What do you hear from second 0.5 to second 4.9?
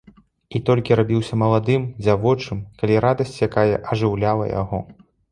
І толькі рабіўся маладым, дзявочым, калі радасць якая ажыўляла яго.